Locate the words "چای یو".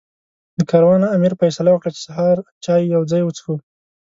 2.63-3.01